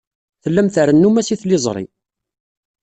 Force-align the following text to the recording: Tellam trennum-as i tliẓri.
Tellam 0.43 0.67
trennum-as 0.73 1.29
i 1.33 1.35
tliẓri. 1.41 1.85